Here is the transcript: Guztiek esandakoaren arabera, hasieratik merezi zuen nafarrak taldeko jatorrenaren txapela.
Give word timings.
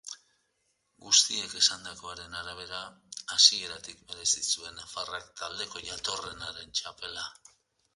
Guztiek 1.07 1.53
esandakoaren 1.59 2.39
arabera, 2.41 2.81
hasieratik 3.37 4.03
merezi 4.09 4.45
zuen 4.49 4.83
nafarrak 4.83 5.33
taldeko 5.45 5.89
jatorrenaren 5.93 6.79
txapela. 6.83 7.33